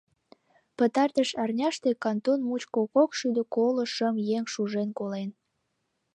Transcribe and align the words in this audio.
Пытартыш 0.77 1.29
арняште 1.43 1.89
кантон 2.03 2.39
мучко 2.47 2.81
кок 2.95 3.09
шӱдӧ 3.17 3.43
коло 3.55 3.83
шым 3.95 4.15
еҥ 4.37 4.43
шужен 4.53 4.89
колен. 4.99 5.29